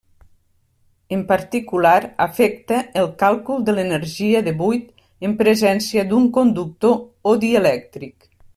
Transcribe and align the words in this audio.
En 1.09 1.19
particular, 1.31 1.99
afecta 2.25 2.79
el 3.01 3.09
càlcul 3.21 3.61
de 3.67 3.75
l'energia 3.77 4.41
de 4.49 4.55
buit 4.63 5.05
en 5.29 5.37
presència 5.43 6.07
d'un 6.13 6.27
conductor 6.39 6.99
o 7.33 7.37
dielèctric. 7.45 8.31